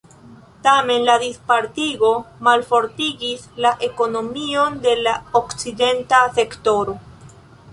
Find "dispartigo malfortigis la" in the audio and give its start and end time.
1.23-3.75